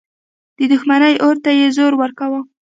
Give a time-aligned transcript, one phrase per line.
[0.57, 2.39] د دښمني اور ته یې زور ورکاوه.